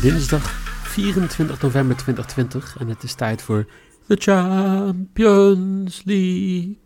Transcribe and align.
Dinsdag 0.00 0.42
24 0.88 1.62
november 1.62 1.96
2020 1.96 2.76
en 2.78 2.88
het 2.88 3.02
is 3.02 3.14
tijd 3.14 3.42
voor 3.42 3.66
de 4.06 4.16
Champions 4.16 6.02
League. 6.04 6.78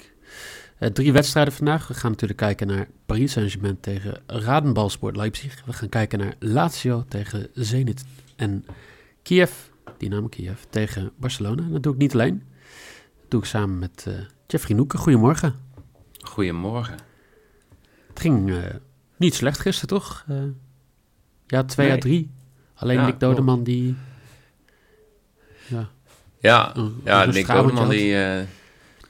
Uh, 0.80 0.88
drie 0.88 1.12
wedstrijden 1.12 1.52
vandaag. 1.52 1.88
We 1.88 1.95
gaan 1.95 2.10
natuurlijk 2.10 2.41
kijken 2.41 2.66
naar 2.66 2.88
Paris 3.06 3.32
Saint-Germain 3.32 3.80
tegen 3.80 4.22
Radenbalsport 4.27 5.16
Leipzig. 5.16 5.62
We 5.64 5.72
gaan 5.72 5.88
kijken 5.88 6.19
naar 6.19 6.34
Lazio 6.38 7.05
tegen 7.08 7.48
Zenit. 7.52 8.05
En 8.36 8.64
Kiev, 9.22 9.52
Dynamo 9.98 10.28
Kiev, 10.28 10.62
tegen 10.70 11.12
Barcelona. 11.16 11.62
En 11.62 11.72
dat 11.72 11.83
doe 11.83 11.92
ik 11.92 11.98
niet 11.98 12.12
alleen. 12.12 12.42
Dat 13.20 13.30
doe 13.30 13.41
ik 13.41 13.46
samen 13.46 13.78
met 13.78 14.05
uh, 14.08 14.14
Jeffrey 14.46 14.77
Noeken. 14.77 14.98
Goedemorgen. 14.98 15.55
Goedemorgen. 16.22 16.97
Het 18.08 18.20
ging 18.20 18.48
uh, 18.48 18.64
niet 19.16 19.34
slecht 19.34 19.58
gisteren, 19.58 19.88
toch? 19.88 20.27
ja, 21.47 21.64
2 21.64 21.92
à 21.92 21.98
3. 21.98 22.31
Alleen 22.75 22.98
ja, 22.98 23.06
Nick 23.06 23.20
Dodeman 23.20 23.62
die... 23.62 23.97
Ja, 25.67 25.89
ja, 26.39 26.77
een, 26.77 27.00
ja 27.05 27.22
een 27.22 27.31
Nick 27.31 27.47
Dodeman 27.47 27.89
die 27.89 28.16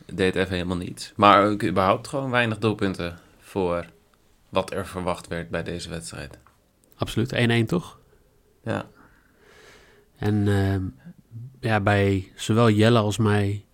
deed 0.07 0.35
even 0.35 0.53
helemaal 0.53 0.77
niets. 0.77 1.13
Maar 1.17 1.47
ook 1.47 1.63
überhaupt 1.63 2.09
gewoon 2.09 2.31
weinig 2.31 2.59
doelpunten 2.59 3.19
voor 3.39 3.87
wat 4.49 4.73
er 4.73 4.87
verwacht 4.87 5.27
werd 5.29 5.51
bij 5.51 5.63
deze 5.63 5.89
wedstrijd. 5.89 6.39
Absoluut, 6.97 7.63
1-1 7.65 7.67
toch? 7.67 7.99
Ja. 8.63 8.87
En 10.17 10.35
uh, 10.35 10.77
ja, 11.61 11.81
bij 11.81 12.33
zowel 12.35 12.71
Jelle 12.71 12.99
als 12.99 13.19
mij 13.19 13.65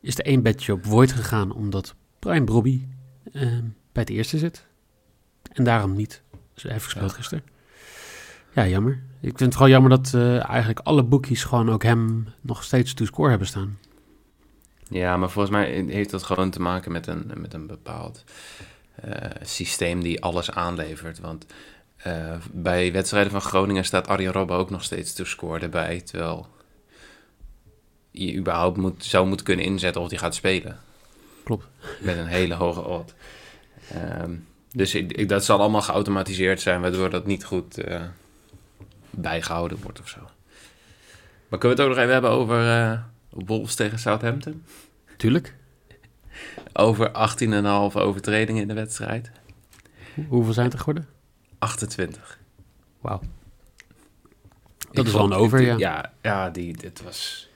is 0.00 0.18
er 0.18 0.24
één 0.24 0.42
bedje 0.42 0.72
op 0.72 0.86
Void 0.86 1.12
gegaan, 1.12 1.52
omdat 1.52 1.94
Brian 2.18 2.44
Brobby 2.44 2.86
uh, 3.32 3.42
bij 3.92 4.02
het 4.02 4.10
eerste 4.10 4.38
zit. 4.38 4.66
En 5.52 5.64
daarom 5.64 5.94
niet. 5.94 6.22
Dus 6.54 6.62
heeft 6.62 6.84
gespeeld 6.84 7.10
ja. 7.10 7.16
gisteren. 7.16 7.44
Ja, 8.58 8.66
jammer. 8.66 9.00
Ik 9.20 9.28
vind 9.28 9.40
het 9.40 9.54
gewoon 9.54 9.70
jammer 9.70 9.90
dat 9.90 10.12
uh, 10.14 10.48
eigenlijk 10.48 10.80
alle 10.82 11.02
boekies 11.02 11.44
gewoon 11.44 11.70
ook 11.70 11.82
hem 11.82 12.28
nog 12.40 12.64
steeds 12.64 12.94
to 12.94 13.04
score 13.04 13.28
hebben 13.28 13.48
staan. 13.48 13.78
Ja, 14.88 15.16
maar 15.16 15.30
volgens 15.30 15.54
mij 15.54 15.84
heeft 15.88 16.10
dat 16.10 16.22
gewoon 16.22 16.50
te 16.50 16.60
maken 16.60 16.92
met 16.92 17.06
een, 17.06 17.30
met 17.36 17.54
een 17.54 17.66
bepaald 17.66 18.24
uh, 19.04 19.14
systeem 19.42 20.02
die 20.02 20.22
alles 20.22 20.50
aanlevert. 20.50 21.20
Want 21.20 21.46
uh, 22.06 22.34
bij 22.52 22.92
wedstrijden 22.92 23.32
van 23.32 23.40
Groningen 23.40 23.84
staat 23.84 24.08
Arjen 24.08 24.32
Robben 24.32 24.56
ook 24.56 24.70
nog 24.70 24.82
steeds 24.82 25.12
to 25.12 25.24
score 25.24 25.58
erbij. 25.58 26.00
Terwijl 26.00 26.46
je 28.10 28.36
überhaupt 28.36 28.76
moet, 28.76 29.04
zou 29.04 29.26
moeten 29.26 29.46
kunnen 29.46 29.64
inzetten 29.64 30.02
of 30.02 30.10
hij 30.10 30.18
gaat 30.18 30.34
spelen. 30.34 30.78
Klopt. 31.44 31.66
Met 32.00 32.16
een 32.16 32.26
hele 32.26 32.54
hoge 32.54 32.84
odd. 32.84 33.14
Um, 34.22 34.46
dus 34.72 34.94
ik, 34.94 35.12
ik, 35.12 35.28
dat 35.28 35.44
zal 35.44 35.60
allemaal 35.60 35.82
geautomatiseerd 35.82 36.60
zijn, 36.60 36.80
waardoor 36.80 37.10
dat 37.10 37.26
niet 37.26 37.44
goed 37.44 37.78
bijgehouden 39.20 39.78
wordt 39.82 40.00
of 40.00 40.08
zo. 40.08 40.20
Maar 41.48 41.58
kunnen 41.58 41.76
we 41.76 41.82
het 41.82 41.90
ook 41.90 41.96
nog 41.96 41.98
even 41.98 42.12
hebben 42.12 42.30
over 42.30 42.64
uh, 42.64 43.00
Wolves 43.30 43.74
tegen 43.74 43.98
Southampton? 43.98 44.64
Tuurlijk. 45.16 45.54
Over 46.72 47.08
18,5 47.08 47.96
overtredingen 47.96 48.62
in 48.62 48.68
de 48.68 48.74
wedstrijd. 48.74 49.30
Hoeveel 50.28 50.52
zijn 50.52 50.64
het 50.64 50.74
er 50.74 50.80
geworden? 50.80 51.08
28. 51.58 52.38
Wauw. 53.00 53.20
Dat 54.92 55.06
is 55.06 55.12
wel 55.12 55.24
een 55.24 55.32
over, 55.32 55.60
ja. 55.60 55.76
Ja, 55.76 56.12
ja 56.22 56.50
die, 56.50 56.76
dit 56.76 57.02
was... 57.02 57.48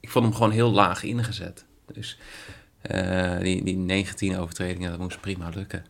Ik 0.00 0.10
vond 0.10 0.24
hem 0.24 0.34
gewoon 0.34 0.50
heel 0.50 0.70
laag 0.70 1.02
ingezet. 1.02 1.64
Dus 1.92 2.18
uh, 2.90 3.38
die, 3.38 3.64
die 3.64 3.76
19 3.76 4.38
overtredingen, 4.38 4.90
dat 4.90 5.00
moest 5.00 5.20
prima 5.20 5.48
lukken. 5.54 5.84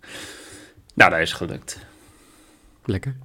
Nou, 0.95 1.11
dat 1.11 1.21
is 1.21 1.33
gelukt. 1.33 1.79
Lekker. 2.85 3.17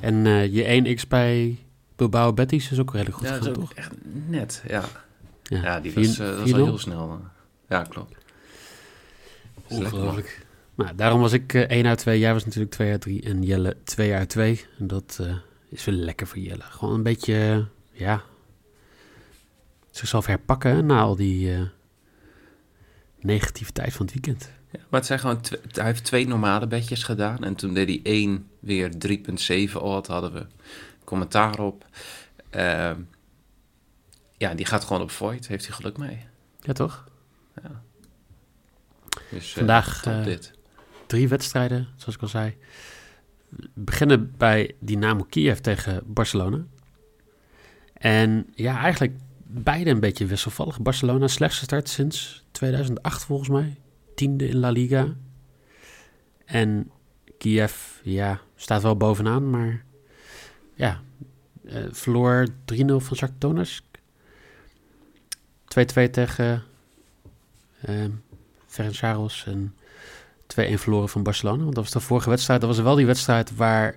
En 0.00 0.24
uh, 0.24 0.54
je 0.54 0.96
1x 0.96 1.08
bij 1.08 1.58
Bilbao 1.96 2.32
Betis 2.32 2.70
is 2.70 2.78
ook 2.78 2.92
redelijk 2.92 3.16
goed 3.16 3.28
ja, 3.28 3.34
gegaan, 3.34 3.52
toch? 3.52 3.74
echt 3.74 3.92
net, 4.26 4.62
ja. 4.66 4.84
Ja, 5.42 5.62
ja 5.62 5.80
die 5.80 5.92
was, 5.92 6.18
uh, 6.18 6.38
was 6.38 6.52
al 6.52 6.64
heel 6.64 6.78
snel. 6.78 7.20
Ja, 7.68 7.82
klopt. 7.82 8.16
Ongelooflijk. 9.68 10.46
Nou, 10.74 10.94
daarom 10.94 11.20
was 11.20 11.32
ik 11.32 11.52
uh, 11.52 11.62
1 11.62 11.86
uit 11.86 11.98
2. 11.98 12.18
Jij 12.18 12.32
was 12.32 12.44
natuurlijk 12.44 12.72
2 12.72 12.90
uit 12.90 13.00
3 13.00 13.22
en 13.22 13.42
Jelle 13.42 13.76
2 13.84 14.14
uit 14.14 14.28
2. 14.28 14.64
En 14.78 14.86
dat 14.86 15.20
is 15.68 15.84
wel 15.84 15.94
lekker 15.94 16.26
voor 16.26 16.38
Jelle. 16.38 16.62
Gewoon 16.62 16.94
een 16.94 17.02
beetje, 17.02 17.66
ja, 17.92 18.22
zichzelf 19.90 20.26
herpakken 20.26 20.86
na 20.86 21.00
al 21.00 21.16
die 21.16 21.70
negativiteit 23.20 23.92
van 23.92 24.06
het 24.06 24.14
weekend. 24.14 24.50
Ja, 24.70 24.78
maar 24.88 25.00
het 25.00 25.06
zijn 25.06 25.18
gewoon 25.18 25.40
hij 25.72 25.84
heeft 25.84 26.04
twee 26.04 26.26
normale 26.26 26.66
bedjes 26.66 27.02
gedaan. 27.02 27.44
En 27.44 27.54
toen 27.54 27.74
deed 27.74 27.88
hij 27.88 28.00
één 28.02 28.48
weer 28.60 28.90
3,7 29.70 29.72
odd. 29.72 30.06
Hadden 30.06 30.32
we 30.32 30.46
commentaar 31.04 31.58
op. 31.58 31.86
Uh, 32.56 32.90
ja, 34.36 34.54
die 34.54 34.66
gaat 34.66 34.84
gewoon 34.84 35.02
op 35.02 35.10
Void. 35.10 35.48
Heeft 35.48 35.66
hij 35.66 35.74
geluk 35.74 35.98
mee. 35.98 36.26
Ja, 36.60 36.72
toch? 36.72 37.04
Ja. 37.62 37.82
Dus, 39.30 39.52
Vandaag 39.52 40.06
uh, 40.06 40.24
dit. 40.24 40.52
drie 41.06 41.28
wedstrijden, 41.28 41.88
zoals 41.96 42.14
ik 42.14 42.22
al 42.22 42.28
zei. 42.28 42.56
We 43.48 43.68
beginnen 43.74 44.34
bij 44.36 44.74
Dynamo 44.78 45.24
Kiev 45.24 45.58
tegen 45.58 46.02
Barcelona. 46.06 46.64
En 47.92 48.46
ja, 48.54 48.78
eigenlijk 48.80 49.16
beide 49.46 49.90
een 49.90 50.00
beetje 50.00 50.26
wisselvallig. 50.26 50.80
Barcelona 50.80 51.28
slechtste 51.28 51.64
start 51.64 51.88
sinds 51.88 52.44
2008 52.50 53.24
volgens 53.24 53.48
mij. 53.48 53.76
Tiende 54.18 54.48
in 54.48 54.58
La 54.58 54.70
Liga. 54.70 55.14
En 56.44 56.90
Kiev, 57.38 58.00
ja, 58.02 58.40
staat 58.56 58.82
wel 58.82 58.96
bovenaan, 58.96 59.50
maar 59.50 59.84
ja, 60.74 61.00
uh, 61.64 61.84
verloor 61.90 62.46
3-0 62.48 62.52
van 62.86 63.16
Shakhtar 63.16 63.38
Donetsk. 63.38 63.84
2-2 65.78 66.10
tegen 66.10 66.62
uh, 67.88 68.04
Ferencvaros 68.66 69.46
en 69.46 69.74
2-1 70.42 70.74
verloren 70.74 71.08
van 71.08 71.22
Barcelona. 71.22 71.62
Want 71.62 71.74
dat 71.74 71.84
was 71.84 71.92
de 71.92 72.00
vorige 72.00 72.28
wedstrijd. 72.28 72.60
Dat 72.60 72.70
was 72.70 72.80
wel 72.80 72.94
die 72.94 73.06
wedstrijd 73.06 73.56
waar 73.56 73.96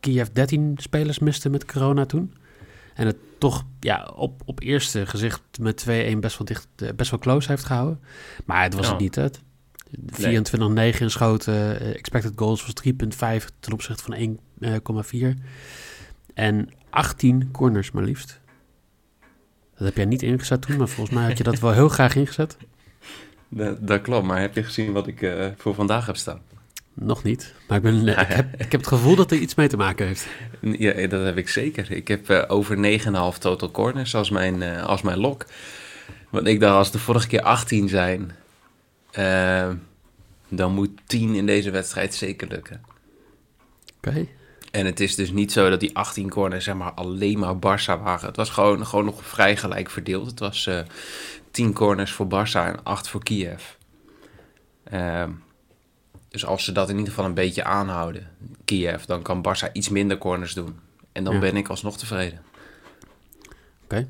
Kiev 0.00 0.28
13 0.28 0.74
spelers 0.76 1.18
miste 1.18 1.50
met 1.50 1.64
corona 1.64 2.06
toen. 2.06 2.34
En 2.94 3.06
het 3.06 3.16
toch 3.38 3.64
ja, 3.80 4.10
op, 4.14 4.42
op 4.44 4.60
eerste 4.60 5.06
gezicht 5.06 5.40
met 5.60 5.84
2-1 5.88 6.18
best 6.18 6.38
wel 6.38 6.46
dicht, 6.46 6.68
best 6.96 7.10
wel 7.10 7.20
close 7.20 7.48
heeft 7.48 7.64
gehouden. 7.64 8.00
Maar 8.44 8.62
het 8.62 8.74
was 8.74 8.88
het 8.88 8.98
niet. 8.98 9.14
Het 9.14 9.40
24-9 10.00 11.00
in 11.00 11.10
schoten. 11.10 11.54
Uh, 11.54 11.94
expected 11.94 12.32
goals 12.36 12.66
was 12.66 12.74
3,5 13.40 13.46
ten 13.60 13.72
opzichte 13.72 14.02
van 14.02 14.38
1,4. 15.10 15.18
Uh, 15.18 15.32
en 16.34 16.68
18 16.90 17.50
corners 17.50 17.90
maar 17.90 18.02
liefst. 18.02 18.40
Dat 19.76 19.86
heb 19.86 19.96
jij 19.96 20.04
niet 20.04 20.22
ingezet 20.22 20.62
toen, 20.62 20.76
maar 20.76 20.88
volgens 20.88 21.16
mij 21.16 21.26
had 21.28 21.38
je 21.38 21.44
dat 21.44 21.58
wel 21.58 21.72
heel 21.72 21.88
graag 21.88 22.14
ingezet. 22.14 22.56
Dat, 23.54 23.86
dat 23.86 24.00
klopt, 24.00 24.26
maar 24.26 24.40
heb 24.40 24.54
je 24.54 24.62
gezien 24.62 24.92
wat 24.92 25.06
ik 25.06 25.22
uh, 25.22 25.46
voor 25.56 25.74
vandaag 25.74 26.06
heb 26.06 26.16
staan? 26.16 26.40
Nog 26.94 27.22
niet, 27.22 27.54
maar 27.68 27.76
ik, 27.76 27.82
ben, 27.82 28.08
ik, 28.18 28.28
heb, 28.28 28.52
ik 28.52 28.72
heb 28.72 28.80
het 28.80 28.86
gevoel 28.86 29.16
dat 29.16 29.30
er 29.30 29.38
iets 29.38 29.54
mee 29.54 29.68
te 29.68 29.76
maken 29.76 30.06
heeft. 30.06 30.26
Ja, 30.60 31.06
dat 31.06 31.24
heb 31.24 31.36
ik 31.36 31.48
zeker. 31.48 31.90
Ik 31.90 32.08
heb 32.08 32.30
uh, 32.30 32.42
over 32.48 33.00
9,5 33.00 33.38
total 33.38 33.70
corners 33.70 34.14
als 34.14 34.30
mijn, 34.30 34.62
uh, 34.62 34.84
als 34.84 35.02
mijn 35.02 35.18
lok. 35.18 35.46
Want 36.30 36.46
ik 36.46 36.60
dacht, 36.60 36.74
als 36.74 36.90
de 36.90 36.98
vorige 36.98 37.26
keer 37.26 37.42
18 37.42 37.88
zijn, 37.88 38.32
uh, 39.18 39.68
dan 40.48 40.74
moet 40.74 40.90
10 41.06 41.34
in 41.34 41.46
deze 41.46 41.70
wedstrijd 41.70 42.14
zeker 42.14 42.48
lukken. 42.48 42.80
Oké. 43.96 44.08
Okay. 44.08 44.28
En 44.70 44.86
het 44.86 45.00
is 45.00 45.14
dus 45.14 45.30
niet 45.30 45.52
zo 45.52 45.70
dat 45.70 45.80
die 45.80 45.96
18 45.96 46.30
corners 46.30 46.64
zeg 46.64 46.74
maar 46.74 46.92
alleen 46.92 47.38
maar 47.38 47.54
Barça 47.54 48.02
waren. 48.02 48.26
Het 48.26 48.36
was 48.36 48.50
gewoon, 48.50 48.86
gewoon 48.86 49.04
nog 49.04 49.26
vrij 49.26 49.56
gelijk 49.56 49.90
verdeeld. 49.90 50.26
Het 50.26 50.38
was 50.38 50.70
10 51.50 51.72
corners 51.72 52.12
voor 52.12 52.26
Barça 52.26 52.66
en 52.66 52.82
8 52.82 53.08
voor 53.08 53.22
Kiev. 53.22 53.62
Uh, 54.92 55.24
dus 56.32 56.46
als 56.46 56.64
ze 56.64 56.72
dat 56.72 56.88
in 56.88 56.94
ieder 56.96 57.08
geval 57.12 57.24
een 57.28 57.34
beetje 57.34 57.64
aanhouden, 57.64 58.30
Kiev, 58.64 59.04
dan 59.04 59.22
kan 59.22 59.42
Barça 59.48 59.72
iets 59.72 59.88
minder 59.88 60.18
corners 60.18 60.54
doen. 60.54 60.78
En 61.12 61.24
dan 61.24 61.34
ja. 61.34 61.40
ben 61.40 61.56
ik 61.56 61.68
alsnog 61.68 61.98
tevreden. 61.98 62.42
Oké, 63.84 64.08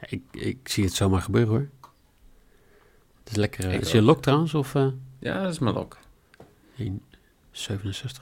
ik, 0.00 0.22
ik 0.30 0.68
zie 0.68 0.84
het 0.84 0.92
zomaar 0.94 1.22
gebeuren 1.22 1.50
hoor. 1.50 1.68
Het 3.18 3.30
is 3.30 3.36
lekker. 3.36 3.64
eh, 3.68 3.74
Ik 3.74 3.80
is 3.80 3.92
je 3.92 4.02
lok 4.02 4.22
trouwens 4.22 4.54
of 4.54 4.74
eh 4.74 4.86
Ja, 5.18 5.42
dat 5.42 5.52
is 5.52 5.58
mijn 5.58 5.74
lok. 5.74 5.98
1,67? 6.78 6.86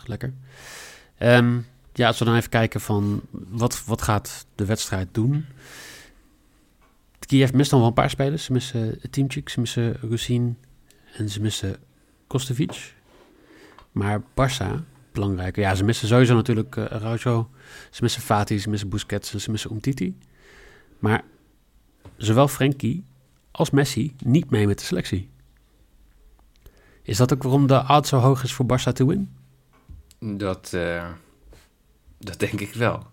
Lekker. 0.05 0.33
Ehm, 1.19 1.59
ja, 1.93 2.07
als 2.07 2.19
we 2.19 2.25
dan 2.25 2.35
even 2.37 2.51
kijken 2.51 2.81
van 2.81 3.21
wat, 3.33 3.85
wat 3.85 4.03
gaat 4.03 4.47
de 4.55 4.65
wedstrijd 4.65 5.09
doen. 5.13 5.47
Kiev 7.19 7.53
mist 7.53 7.71
dan 7.71 7.79
wel 7.79 7.89
een 7.89 7.95
paar 7.95 8.11
spelers. 8.11 8.45
Ze 8.45 8.53
missen 8.53 9.01
Teamchik, 9.11 9.49
ze 9.49 9.61
missen 9.61 9.97
Rusin 10.01 10.59
en 11.17 11.29
ze 11.29 11.41
missen 11.41 11.77
Kostevic. 12.31 12.95
Maar 13.93 14.21
Barça, 14.21 14.67
belangrijker. 15.13 15.63
Ja, 15.63 15.75
ze 15.75 15.85
missen 15.85 16.09
sowieso 16.09 16.35
natuurlijk 16.35 16.77
uh, 16.77 16.85
Araujo. 16.85 17.51
Ze 17.91 18.03
missen 18.03 18.23
Fati, 18.23 18.59
ze 18.59 18.71
missen 18.71 18.89
Busquets 18.89 19.33
en 19.33 19.41
ze 19.41 19.51
missen 19.51 19.71
Umtiti. 19.73 20.19
Maar 20.99 21.23
zowel 22.17 22.49
Frenkie 22.49 23.05
als 23.51 23.71
Messi 23.71 24.15
niet 24.25 24.51
mee 24.51 24.67
met 24.67 24.79
de 24.79 24.85
selectie. 24.85 25.31
Is 27.03 27.17
dat 27.17 27.33
ook 27.33 27.43
waarom 27.43 27.67
de 27.67 27.85
odd 27.89 28.07
zo 28.07 28.19
hoog 28.19 28.43
is 28.43 28.53
voor 28.53 28.67
Barça 28.67 28.93
te 28.93 29.07
win? 29.07 29.31
Dat, 30.19 30.73
eh, 30.73 31.09
dat 32.19 32.39
denk 32.39 32.61
ik 32.61 32.75
wel. 32.75 33.07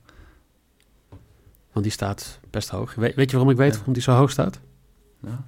Want 1.71 1.85
die 1.85 1.91
staat 1.91 2.39
best 2.49 2.69
hoog. 2.69 2.95
We- 2.95 3.13
weet 3.15 3.29
je 3.29 3.35
waarom 3.37 3.49
ik 3.51 3.57
weet 3.57 3.71
Ja. 3.71 3.75
waarom 3.77 3.93
die 3.93 4.03
zo 4.03 4.11
hoog 4.13 4.31
staat? 4.31 4.59
Ja. 5.21 5.45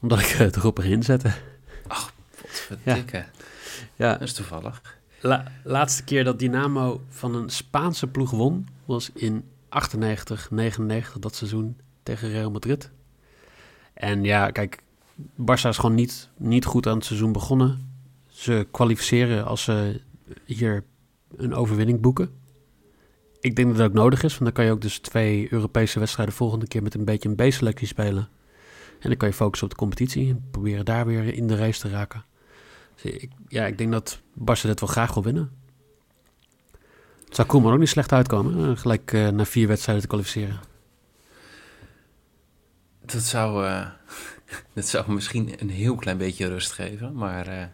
Omdat 0.00 0.20
ik 0.20 0.26
het 0.26 0.56
erop 0.56 0.78
erin 0.78 1.02
zette. 1.02 1.32
Verdikke. 2.50 3.24
Ja, 3.96 4.12
Dat 4.12 4.20
is 4.20 4.32
toevallig. 4.32 4.98
La- 5.20 5.52
laatste 5.64 6.04
keer 6.04 6.24
dat 6.24 6.38
Dynamo 6.38 7.02
van 7.08 7.34
een 7.34 7.50
Spaanse 7.50 8.06
ploeg 8.06 8.30
won 8.30 8.66
was 8.84 9.10
in 9.14 9.44
98, 9.68 10.50
99, 10.50 11.18
dat 11.18 11.34
seizoen 11.34 11.76
tegen 12.02 12.30
Real 12.30 12.50
Madrid. 12.50 12.90
En 13.94 14.24
ja, 14.24 14.50
kijk, 14.50 14.82
Barça 15.20 15.68
is 15.68 15.76
gewoon 15.78 15.94
niet, 15.94 16.28
niet 16.36 16.64
goed 16.64 16.86
aan 16.86 16.96
het 16.96 17.04
seizoen 17.04 17.32
begonnen. 17.32 17.92
Ze 18.28 18.66
kwalificeren 18.70 19.44
als 19.44 19.62
ze 19.62 20.00
hier 20.44 20.84
een 21.36 21.54
overwinning 21.54 22.00
boeken. 22.00 22.30
Ik 23.40 23.56
denk 23.56 23.68
dat 23.68 23.76
dat 23.76 23.86
ook 23.86 23.92
nodig 23.92 24.22
is, 24.22 24.30
want 24.30 24.44
dan 24.44 24.52
kan 24.52 24.64
je 24.64 24.70
ook 24.70 24.80
dus 24.80 24.98
twee 24.98 25.52
Europese 25.52 25.98
wedstrijden 25.98 26.34
volgende 26.34 26.66
keer 26.66 26.82
met 26.82 26.94
een 26.94 27.04
beetje 27.04 27.28
een 27.28 27.48
B-selectie 27.48 27.86
spelen. 27.86 28.28
En 29.00 29.08
dan 29.08 29.16
kan 29.16 29.28
je 29.28 29.34
focussen 29.34 29.66
op 29.66 29.72
de 29.72 29.78
competitie 29.80 30.30
en 30.30 30.44
proberen 30.50 30.84
daar 30.84 31.06
weer 31.06 31.34
in 31.34 31.46
de 31.46 31.56
race 31.56 31.80
te 31.80 31.88
raken. 31.88 32.24
Dus 33.02 33.12
ik, 33.12 33.30
ja, 33.48 33.66
ik 33.66 33.78
denk 33.78 33.92
dat 33.92 34.20
Barca 34.34 34.68
dit 34.68 34.80
wel 34.80 34.88
graag 34.88 35.14
wil 35.14 35.22
winnen. 35.22 35.58
Het 37.24 37.34
zou 37.34 37.48
Koeman 37.48 37.72
ook 37.72 37.78
niet 37.78 37.88
slecht 37.88 38.12
uitkomen. 38.12 38.70
eh, 38.70 38.76
gelijk 38.78 39.12
eh, 39.12 39.28
na 39.28 39.44
vier 39.44 39.68
wedstrijden 39.68 40.02
te 40.02 40.08
kwalificeren. 40.08 40.60
Dat 43.04 43.22
zou, 43.22 43.66
eh, 43.66 43.86
dat 44.74 44.86
zou 44.86 45.12
misschien 45.12 45.52
een 45.58 45.70
heel 45.70 45.94
klein 45.94 46.18
beetje 46.18 46.48
rust 46.48 46.72
geven, 46.72 47.14
maar 47.14 47.46
eh, 47.46 47.64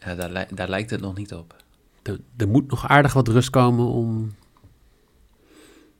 ja, 0.00 0.14
daar, 0.14 0.30
li- 0.30 0.54
daar 0.54 0.68
lijkt 0.68 0.90
het 0.90 1.00
nog 1.00 1.16
niet 1.16 1.34
op. 1.34 1.56
Er, 2.02 2.20
er 2.36 2.48
moet 2.48 2.70
nog 2.70 2.88
aardig 2.88 3.12
wat 3.12 3.28
rust 3.28 3.50
komen 3.50 3.86
om... 3.86 4.34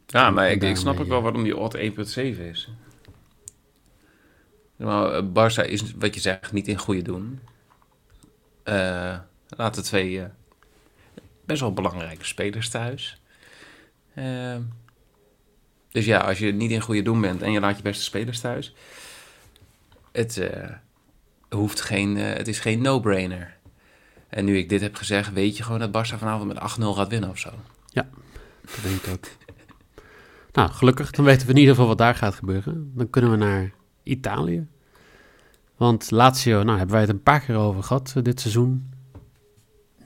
Ja, 0.06 0.30
maar 0.30 0.50
ik, 0.50 0.76
snap 0.76 0.98
ook 0.98 1.06
wel 1.08 1.22
waarom 1.22 1.42
die 1.42 1.56
odd 1.56 1.76
1.7 1.76 1.82
is. 2.40 2.70
Maar 4.76 5.22
Barça 5.24 5.64
is, 5.68 5.94
wat 5.94 6.14
je 6.14 6.20
zegt, 6.20 6.52
niet 6.52 6.68
in 6.68 6.78
goede 6.78 7.02
doen. 7.02 7.40
Eh 8.62 9.18
laten 9.56 9.82
twee 9.82 10.20
eh, 10.20 10.26
best 11.44 11.60
wel 11.60 11.72
belangrijke 11.72 12.24
spelers 12.24 12.68
thuis. 12.68 13.20
Eh, 14.14 14.56
dus 15.90 16.04
ja, 16.04 16.18
als 16.18 16.38
je 16.38 16.52
niet 16.52 16.70
in 16.70 16.80
goede 16.80 17.02
doen 17.02 17.20
bent 17.20 17.42
en 17.42 17.52
je 17.52 17.60
laat 17.60 17.76
je 17.76 17.82
beste 17.82 18.04
spelers 18.04 18.40
thuis... 18.40 18.74
Het, 20.12 20.50
hoeft 21.48 21.80
geen, 21.80 22.16
het 22.16 22.48
is 22.48 22.58
geen 22.58 22.82
no-brainer. 22.82 23.56
En 24.28 24.44
nu 24.44 24.58
ik 24.58 24.68
dit 24.68 24.80
heb 24.80 24.94
gezegd, 24.94 25.32
weet 25.32 25.56
je 25.56 25.62
gewoon 25.62 25.90
dat 25.90 26.06
Barça 26.06 26.18
vanavond 26.18 26.52
met 26.52 26.78
8-0 26.78 26.84
gaat 26.84 27.08
winnen 27.08 27.30
of 27.30 27.38
zo. 27.38 27.50
Dat 28.70 28.82
denk 28.82 29.02
ik 29.02 29.12
ook. 29.12 29.26
Nou, 30.52 30.70
gelukkig. 30.70 31.10
Dan 31.10 31.24
weten 31.24 31.46
we 31.46 31.52
in 31.52 31.58
ieder 31.58 31.74
geval 31.74 31.88
wat 31.88 31.98
daar 31.98 32.14
gaat 32.14 32.34
gebeuren. 32.34 32.92
Dan 32.94 33.10
kunnen 33.10 33.30
we 33.30 33.36
naar 33.36 33.72
Italië. 34.02 34.66
Want 35.80 36.10
Lazio, 36.10 36.62
nou 36.62 36.76
hebben 36.76 36.94
wij 36.94 37.00
het 37.00 37.10
een 37.10 37.22
paar 37.22 37.40
keer 37.40 37.56
over 37.56 37.82
gehad 37.82 38.12
eh, 38.16 38.22
dit 38.22 38.40
seizoen. 38.40 38.90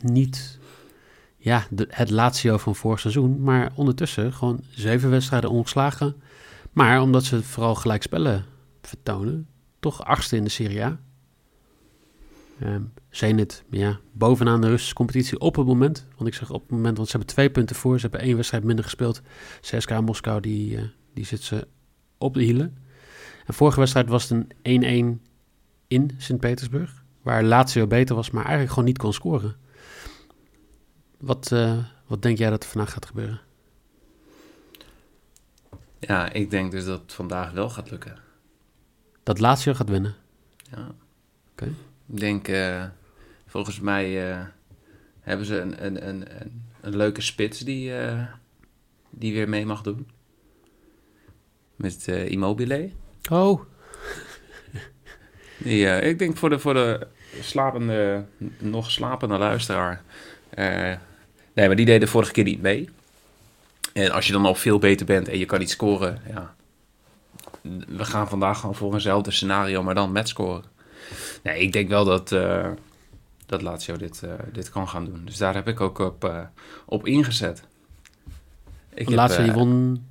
Niet 0.00 0.58
ja, 1.36 1.66
het 1.88 2.10
Lazio 2.10 2.56
van 2.56 2.74
vorig 2.74 3.00
seizoen. 3.00 3.42
Maar 3.42 3.72
ondertussen 3.74 4.32
gewoon 4.32 4.60
zeven 4.70 5.10
wedstrijden 5.10 5.50
ongeslagen. 5.50 6.16
Maar 6.72 7.00
omdat 7.00 7.24
ze 7.24 7.42
vooral 7.42 7.74
gelijk 7.74 8.02
spellen 8.02 8.44
vertonen. 8.82 9.48
Toch 9.80 10.04
achtste 10.04 10.36
in 10.36 10.44
de 10.44 10.50
Serie 10.50 10.84
A. 10.84 11.00
Ehm 12.60 12.82
Zenit, 13.10 13.64
ja, 13.70 13.98
bovenaan 14.12 14.60
de 14.60 14.68
Russische 14.68 14.94
competitie 14.94 15.38
op 15.38 15.56
het 15.56 15.66
moment. 15.66 16.06
Want 16.16 16.28
ik 16.28 16.34
zeg 16.34 16.50
op 16.50 16.62
het 16.62 16.70
moment, 16.70 16.96
want 16.96 17.08
ze 17.08 17.16
hebben 17.16 17.34
twee 17.34 17.50
punten 17.50 17.76
voor. 17.76 17.94
Ze 18.00 18.02
hebben 18.02 18.20
één 18.20 18.36
wedstrijd 18.36 18.64
minder 18.64 18.84
gespeeld. 18.84 19.22
CSKA 19.60 20.00
Moskou, 20.00 20.40
die, 20.40 20.76
eh, 20.76 20.82
die 21.14 21.24
zit 21.24 21.42
ze 21.42 21.66
op 22.18 22.34
de 22.34 22.42
hielen. 22.42 22.76
En 23.46 23.54
vorige 23.54 23.78
wedstrijd 23.78 24.08
was 24.08 24.28
het 24.28 24.30
een 24.32 24.50
1-1 24.62 25.20
in 25.94 26.10
Sint-Petersburg. 26.18 27.02
Waar 27.22 27.42
Lazio 27.42 27.86
beter 27.86 28.14
was, 28.14 28.30
maar 28.30 28.42
eigenlijk 28.42 28.72
gewoon 28.72 28.88
niet 28.88 28.98
kon 28.98 29.12
scoren. 29.12 29.56
Wat, 31.18 31.52
eh, 31.52 31.78
wat 32.06 32.22
denk 32.22 32.38
jij 32.38 32.50
dat 32.50 32.62
er 32.62 32.68
vandaag 32.68 32.92
gaat 32.92 33.06
gebeuren? 33.06 33.40
Ja, 35.98 36.32
ik 36.32 36.50
denk 36.50 36.70
dus 36.70 36.84
dat 36.84 37.00
het 37.00 37.12
vandaag 37.12 37.52
wel 37.52 37.70
gaat 37.70 37.90
lukken. 37.90 38.18
Dat 39.22 39.40
Lazio 39.40 39.74
gaat 39.74 39.88
winnen. 39.88 40.14
Ja. 40.70 40.94
Oké. 41.50 41.64
Ik 42.06 42.20
denk, 42.20 42.48
eh, 42.48 42.84
volgens 43.46 43.80
mij 43.80 44.30
eh, 44.30 44.46
hebben 45.20 45.46
ze 45.46 45.60
een, 45.60 45.84
een, 45.84 46.08
een, 46.08 46.40
een, 46.40 46.62
een 46.80 46.96
leuke 46.96 47.20
spits 47.20 47.58
die, 47.58 47.92
die 49.10 49.32
weer 49.32 49.48
mee 49.48 49.66
mag 49.66 49.82
doen. 49.82 50.08
Met 51.76 52.06
Immobile. 52.06 52.90
Oh, 53.30 53.60
Eh, 55.64 56.08
ik 56.08 56.18
denk 56.18 56.36
voor 56.36 56.50
de, 56.50 56.58
voor 56.58 56.74
de 56.74 57.06
slapende, 57.40 58.24
nog 58.58 58.90
slapende 58.90 59.38
luisteraar. 59.38 60.02
eh, 60.50 60.92
nee, 61.54 61.66
maar 61.66 61.76
die 61.76 61.86
deed 61.86 62.00
de 62.00 62.06
vorige 62.06 62.32
keer 62.32 62.44
niet 62.44 62.62
mee. 62.62 62.88
En 63.92 64.10
als 64.10 64.26
je 64.26 64.32
dan 64.32 64.44
al 64.44 64.54
veel 64.54 64.78
beter 64.78 65.06
bent 65.06 65.28
en 65.28 65.38
je 65.38 65.44
kan 65.44 65.58
niet 65.58 65.70
scoren, 65.70 66.20
ja. 66.28 66.54
We 67.88 68.04
gaan 68.04 68.28
vandaag 68.28 68.60
gewoon 68.60 68.74
voor 68.74 68.92
eenzelfde 68.92 69.30
scenario, 69.30 69.82
maar 69.82 69.94
dan 69.94 70.12
met 70.12 70.28
scoren. 70.28 70.64
Nee, 71.42 71.60
ik 71.60 71.72
denk 71.72 71.88
wel 71.88 72.04
dat, 72.04 72.32
eh 72.32 72.70
dat 73.46 73.62
Lazio 73.62 73.96
dit, 73.96 74.22
eh, 74.22 74.32
dit 74.52 74.70
kan 74.70 74.88
gaan 74.88 75.04
doen. 75.04 75.22
Dus 75.24 75.36
daar 75.36 75.54
heb 75.54 75.68
ik 75.68 75.80
ook 75.80 75.98
op, 75.98 76.48
op 76.84 77.06
ingezet. 77.06 77.62
Ik 78.94 79.10
laatste 79.10 79.38
eh, 79.38 79.44
die 79.44 79.54
won 79.54 80.02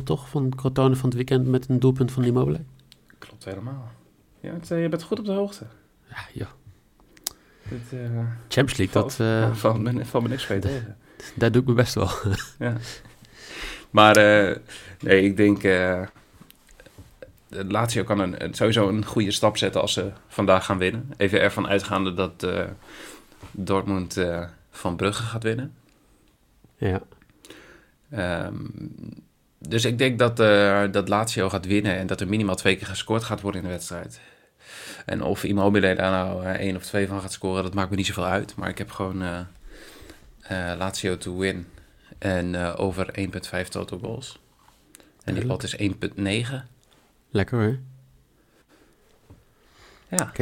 2-0 0.00 0.02
toch 0.04 0.28
van 0.28 0.52
Crotone 0.56 0.96
van 0.96 1.08
het 1.08 1.14
weekend 1.14 1.46
met 1.46 1.68
een 1.68 1.78
doelpunt 1.78 2.12
van 2.12 2.24
Immobile. 2.24 2.60
Klopt 3.18 3.44
helemaal. 3.44 3.90
Ja, 4.40 4.54
eh, 4.68 4.82
je 4.82 4.88
bent 4.88 5.02
goed 5.02 5.18
op 5.18 5.24
de 5.24 5.32
hoogte. 5.32 5.64
Ja, 6.08 6.26
joh. 6.32 6.48
Dit, 7.68 8.00
eh, 8.00 8.18
Champions 8.48 8.76
League, 8.76 9.02
dat, 9.02 9.20
eh, 9.20 9.54
valt 9.54 9.78
me, 9.78 10.04
valt 10.04 10.22
me 10.22 10.28
niks 10.28 10.46
mee 10.46 10.58
tegen. 10.58 10.96
daar 11.34 11.52
doe 11.52 11.62
ik 11.62 11.68
me 11.68 11.74
best 11.74 11.94
wel. 11.94 12.10
Ja. 12.58 12.76
Maar 13.90 14.16
eh, 14.16 14.56
nee, 15.00 15.22
ik 15.22 15.36
denk... 15.36 15.62
eh 15.62 16.02
de 17.48 17.64
Lazio 17.64 18.04
kan 18.04 18.18
een, 18.18 18.54
sowieso 18.54 18.88
een 18.88 19.04
goede 19.04 19.30
stap 19.30 19.56
zetten 19.56 19.80
als 19.80 19.92
ze 19.92 20.12
vandaag 20.28 20.64
gaan 20.64 20.78
winnen. 20.78 21.10
Even 21.16 21.40
ervan 21.40 21.68
uitgaande 21.68 22.14
dat 22.14 22.42
eh, 22.42 22.64
Dortmund 23.50 24.16
eh, 24.16 24.44
van 24.70 24.96
Brugge 24.96 25.22
gaat 25.22 25.42
winnen. 25.42 25.74
ja. 26.76 27.02
Ehm, 28.10 28.54
dus 29.58 29.84
ik 29.84 29.98
denk 29.98 30.18
dat, 30.18 30.40
eh, 30.40 30.84
dat 30.90 31.08
Lazio 31.08 31.48
gaat 31.48 31.66
winnen 31.66 31.96
en 31.96 32.06
dat 32.06 32.20
er 32.20 32.28
minimaal 32.28 32.54
twee 32.54 32.76
keer 32.76 32.86
gescoord 32.86 33.24
gaat 33.24 33.40
worden 33.40 33.60
in 33.60 33.66
de 33.66 33.72
wedstrijd. 33.72 34.20
En 35.06 35.22
of 35.22 35.44
Immobile 35.44 35.94
daar 35.94 36.10
nou 36.10 36.44
eh, 36.44 36.50
één 36.50 36.76
of 36.76 36.84
twee 36.84 37.06
van 37.08 37.20
gaat 37.20 37.32
scoren, 37.32 37.62
dat 37.62 37.74
maakt 37.74 37.90
me 37.90 37.96
niet 37.96 38.06
zoveel 38.06 38.24
uit. 38.24 38.56
Maar 38.56 38.68
ik 38.68 38.78
heb 38.78 38.90
gewoon 38.90 39.22
eh, 39.22 40.72
Lazio 40.78 41.18
to 41.18 41.36
win 41.36 41.66
en 42.18 42.56
over 42.76 43.10
1,5 43.62 43.68
total 43.68 43.98
goals. 43.98 44.38
En 45.24 45.34
die 45.34 45.46
lot 45.46 45.62
is 45.62 45.76
1,9. 45.76 45.88
Lekker 47.30 47.58
hoor. 47.58 47.78
Ja, 50.08 50.32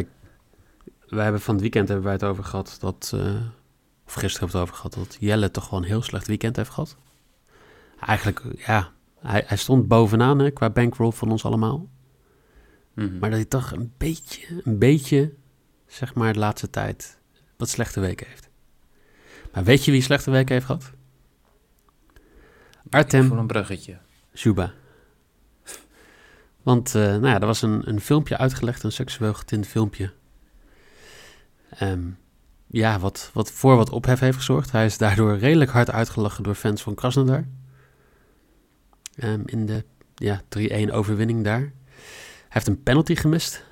We 1.08 1.20
hebben 1.20 1.40
van 1.40 1.54
het 1.54 1.62
weekend 1.62 1.88
hebben 1.88 2.04
wij 2.06 2.14
het 2.14 2.24
over 2.24 2.44
gehad 2.44 2.76
dat, 2.80 3.12
of 4.06 4.12
gisteren 4.12 4.48
hebben 4.48 4.50
we 4.50 4.58
het 4.58 4.62
over 4.62 4.74
gehad, 4.74 4.94
dat 4.94 5.16
Jelle 5.20 5.50
toch 5.50 5.64
gewoon 5.64 5.82
een 5.82 5.88
heel 5.88 6.02
slecht 6.02 6.26
weekend 6.26 6.56
heeft 6.56 6.70
gehad. 6.70 6.96
Eigenlijk, 8.00 8.42
ja, 8.56 8.92
hij, 9.18 9.44
hij 9.46 9.56
stond 9.56 9.88
bovenaan 9.88 10.38
hè, 10.38 10.50
qua 10.50 10.70
bankroll 10.70 11.10
van 11.10 11.30
ons 11.30 11.44
allemaal. 11.44 11.88
Mhm. 12.94 13.18
Maar 13.18 13.30
dat 13.30 13.38
hij 13.38 13.48
toch 13.48 13.72
een 13.72 13.92
beetje, 13.96 14.62
een 14.64 14.78
beetje, 14.78 15.34
zeg 15.86 16.14
maar 16.14 16.32
de 16.32 16.38
laatste 16.38 16.70
tijd, 16.70 17.18
wat 17.56 17.68
slechte 17.68 18.00
weken 18.00 18.26
heeft. 18.26 18.48
Maar 19.52 19.64
weet 19.64 19.84
je 19.84 19.90
wie 19.90 20.02
slechte 20.02 20.30
weken 20.30 20.52
heeft 20.54 20.66
gehad? 20.66 20.84
voor 20.84 20.94
Artem, 22.90 23.32
een 23.32 23.46
bruggetje. 23.46 23.98
Juba. 24.32 24.72
Want 26.62 26.94
uh, 26.94 27.02
nou 27.02 27.26
ja, 27.26 27.40
er 27.40 27.46
was 27.46 27.62
een, 27.62 27.88
een 27.88 28.00
filmpje 28.00 28.36
uitgelegd, 28.36 28.82
een 28.82 28.92
seksueel 28.92 29.34
getint 29.34 29.66
filmpje. 29.66 30.12
Um, 31.82 32.18
ja, 32.66 32.98
wat, 32.98 33.30
wat 33.32 33.50
voor 33.50 33.76
wat 33.76 33.90
ophef 33.90 34.20
heeft 34.20 34.36
gezorgd. 34.36 34.72
Hij 34.72 34.84
is 34.84 34.98
daardoor 34.98 35.38
redelijk 35.38 35.70
hard 35.70 35.90
uitgelachen 35.90 36.42
door 36.42 36.54
fans 36.54 36.82
van 36.82 36.94
Krasnodar. 36.94 37.46
Um, 39.24 39.42
in 39.46 39.66
de 39.66 39.84
ja, 40.14 40.42
3-1 40.88 40.92
overwinning 40.92 41.44
daar. 41.44 41.60
Hij 41.60 41.72
heeft 42.48 42.66
een 42.66 42.82
penalty 42.82 43.14
gemist. 43.14 43.64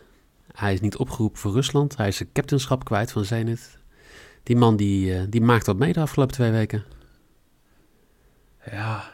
Hij 0.52 0.72
is 0.72 0.80
niet 0.80 0.96
opgeroepen 0.96 1.38
voor 1.40 1.52
Rusland. 1.52 1.96
Hij 1.96 2.08
is 2.08 2.16
zijn 2.16 2.32
captainschap 2.32 2.84
kwijt 2.84 3.12
van 3.12 3.24
Zenit. 3.24 3.78
Die 4.42 4.56
man 4.56 4.76
die, 4.76 5.14
uh, 5.14 5.22
die 5.28 5.40
maakt 5.40 5.66
wat 5.66 5.76
mee 5.76 5.92
de 5.92 6.00
afgelopen 6.00 6.34
twee 6.34 6.50
weken. 6.50 6.84
Ja. 8.70 9.12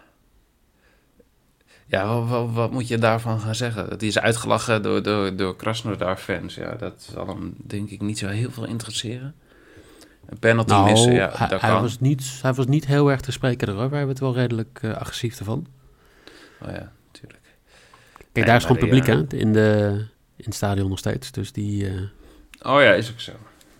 Ja, 1.86 2.20
wat, 2.24 2.50
wat, 2.52 2.70
moet 2.70 2.88
je 2.88 2.98
daarvan 2.98 3.40
gaan 3.40 3.54
zeggen? 3.54 3.88
Dat 3.88 4.00
hij 4.00 4.08
is 4.08 4.18
uitgelachen 4.18 4.82
door, 4.82 5.02
door, 5.02 5.36
door 5.36 5.56
Krasnodar-fans. 5.56 6.54
Ja, 6.54 6.74
dat 6.74 7.08
zal 7.12 7.26
hem 7.26 7.54
denk 7.56 7.90
ik 7.90 8.00
niet 8.00 8.18
zo 8.18 8.28
heel 8.28 8.50
veel 8.50 8.66
interesseren. 8.66 9.34
Een 10.26 10.38
penalty 10.38 10.72
nou, 10.72 10.90
missen, 10.90 11.12
ja, 11.12 11.30
hij, 11.34 11.48
dat 11.48 11.60
hij 11.60 11.70
kan. 11.70 11.80
Was 11.82 12.00
niet, 12.00 12.38
hij 12.42 12.52
was 12.52 12.66
niet 12.66 12.86
heel 12.86 13.10
erg 13.10 13.20
te 13.20 13.32
spreken 13.32 13.68
erover. 13.68 13.88
Wij 13.88 13.98
hebben 13.98 14.16
het 14.16 14.24
wel 14.24 14.34
redelijk 14.34 14.80
uh, 14.82 14.96
agressief 14.96 15.38
ervan. 15.38 15.66
Oh 16.62 16.68
ja, 16.68 16.92
natuurlijk. 17.06 17.42
Kijk, 18.12 18.28
nee, 18.32 18.44
daar 18.44 18.56
is 18.56 18.64
gewoon 18.64 18.78
publiek, 18.78 19.06
hè? 19.06 19.24
In, 19.28 19.52
de, 19.52 19.90
in 20.36 20.44
het 20.44 20.54
stadion 20.54 20.88
nog 20.88 20.98
steeds. 20.98 21.32
Dus 21.32 21.52
die... 21.52 21.84
Uh, 21.84 22.00
oh 22.62 22.80
ja, 22.80 22.92
is 22.92 23.10
ook 23.10 23.20
zo. 23.20 23.32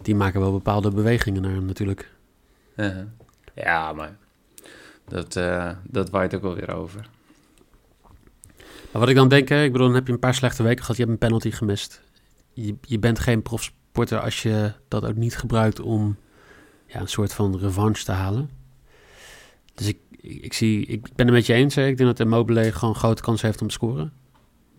Die 0.03 0.15
maken 0.15 0.41
wel 0.41 0.53
bepaalde 0.53 0.91
bewegingen 0.91 1.43
naar 1.43 1.53
hem 1.53 1.65
natuurlijk. 1.65 2.11
Uh 2.77 2.87
-huh. 2.87 3.07
Ja, 3.55 3.93
maar 3.93 4.17
dat, 5.09 5.37
uh, 5.37 5.71
dat 5.83 6.11
waait 6.11 6.35
ook 6.35 6.43
wel 6.43 6.55
weer 6.55 6.75
over. 6.75 7.09
Maar 8.91 9.01
wat 9.01 9.09
ik 9.09 9.15
dan 9.15 9.29
denk, 9.29 9.49
hè, 9.49 9.65
ik 9.65 9.73
bedoel, 9.73 9.87
dan 9.87 9.97
heb 9.97 10.07
je 10.07 10.13
een 10.13 10.19
paar 10.19 10.35
slechte 10.35 10.63
weken 10.63 10.81
gehad. 10.81 10.97
Je 10.97 11.03
hebt 11.03 11.15
een 11.15 11.27
penalty 11.29 11.51
gemist. 11.51 12.03
Je, 12.53 12.77
je 12.81 12.99
bent 12.99 13.19
geen 13.19 13.43
profsporter 13.43 14.21
als 14.21 14.43
je 14.43 14.73
dat 14.89 15.05
ook 15.05 15.17
niet 15.17 15.37
gebruikt 15.37 15.81
om 15.81 16.17
ja, 16.87 17.01
een 17.01 17.09
soort 17.09 17.33
van 17.33 17.59
revanche 17.59 18.05
te 18.05 18.13
halen. 18.13 18.51
Dus 19.75 19.87
ik, 19.87 19.99
ik, 20.21 20.43
ik 20.43 20.53
zie, 20.53 20.87
ik 20.87 21.03
ben 21.15 21.27
het 21.27 21.35
met 21.35 21.47
je 21.47 21.53
eens. 21.53 21.75
Hè. 21.75 21.87
Ik 21.87 21.97
denk 21.97 22.09
dat 22.09 22.21
Immobile 22.21 22.73
gewoon 22.73 22.95
grote 22.95 23.23
kans 23.23 23.43
heeft 23.43 23.61
om 23.61 23.69
te 23.69 23.75
scoren. 23.75 24.13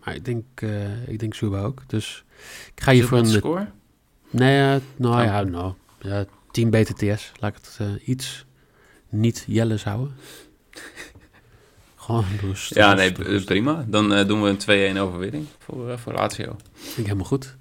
Maar 0.03 0.15
ik 0.15 0.25
denk, 0.25 0.43
uh, 0.61 1.07
ik 1.07 1.19
denk 1.19 1.33
Zuba 1.33 1.61
ook. 1.61 1.83
Dus 1.87 2.23
ik 2.75 2.83
ga 2.83 2.91
hier 2.91 3.05
voor 3.05 3.17
een... 3.17 3.25
score? 3.25 3.67
Nee, 4.29 4.75
uh, 4.75 4.81
nou 4.95 5.19
oh. 5.19 5.25
ja, 5.25 5.43
nou, 5.43 5.73
ja, 6.01 6.25
10 6.51 6.69
BTTS. 6.69 7.31
Laat 7.39 7.57
ik 7.57 7.61
het 7.61 7.77
uh, 7.81 8.07
iets 8.07 8.45
niet 9.09 9.43
jelles 9.47 9.83
houden. 9.83 10.15
Gewoon 11.95 12.25
rustig. 12.41 12.77
Ja, 12.77 12.93
nee, 12.93 13.41
prima. 13.41 13.85
Dan 13.87 14.27
doen 14.27 14.41
we 14.41 14.55
een 14.67 14.95
2-1 14.95 14.99
overwinning 14.99 15.45
voor, 15.59 15.99
voor 15.99 16.13
Lazio. 16.13 16.55
Vind 16.73 16.97
ik 16.97 17.03
helemaal 17.03 17.25
goed. 17.25 17.55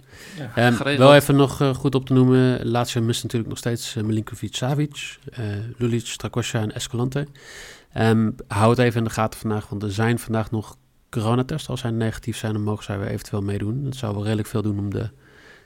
Ja, 0.54 0.66
um, 0.66 0.96
wel 0.98 1.14
even 1.14 1.36
nog 1.36 1.60
uh, 1.62 1.74
goed 1.74 1.94
op 1.94 2.06
te 2.06 2.12
noemen. 2.12 2.68
Lazio 2.70 3.02
mist 3.02 3.22
natuurlijk 3.22 3.50
nog 3.50 3.58
steeds 3.58 3.94
Milinkovic-Savic, 3.94 5.18
Lulic, 5.76 6.06
Strakosja 6.06 6.60
en 6.60 6.74
Escalante. 6.74 7.26
Um, 7.98 8.34
hou 8.48 8.70
het 8.70 8.78
even 8.78 8.98
in 8.98 9.04
de 9.04 9.10
gaten 9.10 9.40
vandaag, 9.40 9.68
want 9.68 9.82
er 9.82 9.92
zijn 9.92 10.18
vandaag 10.18 10.50
nog 10.50 10.76
coronatests. 11.10 11.68
Als 11.68 11.80
zij 11.80 11.90
negatief 11.90 12.36
zijn, 12.36 12.52
dan 12.52 12.62
mogen 12.62 12.84
zij 12.84 12.98
weer 12.98 13.08
eventueel 13.08 13.42
meedoen. 13.42 13.84
Dat 13.84 13.96
zou 13.96 14.14
wel 14.14 14.22
redelijk 14.22 14.48
veel 14.48 14.62
doen 14.62 14.78
om 14.78 14.90
de 14.90 15.10